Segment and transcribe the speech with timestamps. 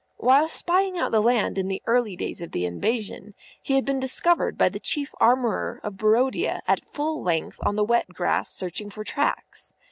[0.17, 3.99] While spying out the land in the early days of the invasion, he had been
[3.99, 8.89] discovered by the Chief Armourer of Barodia at full length on the wet grass searching
[8.89, 9.75] for tracks.